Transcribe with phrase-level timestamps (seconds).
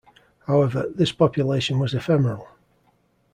[0.47, 2.47] However, this population was ephemeral.